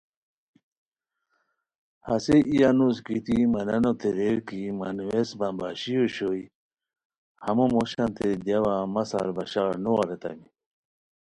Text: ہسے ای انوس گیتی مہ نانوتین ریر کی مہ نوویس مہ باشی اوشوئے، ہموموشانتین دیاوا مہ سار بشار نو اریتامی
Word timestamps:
ہسے 2.07 2.37
ای 2.51 2.57
انوس 2.69 2.97
گیتی 3.07 3.37
مہ 3.51 3.61
نانوتین 3.67 4.13
ریر 4.17 4.37
کی 4.47 4.59
مہ 4.79 4.87
نوویس 4.95 5.29
مہ 5.39 5.47
باشی 5.57 5.93
اوشوئے، 5.99 6.43
ہموموشانتین 7.43 8.35
دیاوا 8.45 8.75
مہ 8.93 9.03
سار 9.09 9.29
بشار 9.37 9.73
نو 9.83 9.91
اریتامی 10.01 10.47